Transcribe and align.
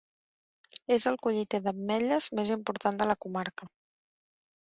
És 0.95 1.03
el 1.11 1.19
colliter 1.25 1.59
d'ametlles 1.67 2.29
més 2.39 2.53
important 2.57 2.97
de 3.03 3.07
la 3.11 3.17
comarca. 3.27 3.69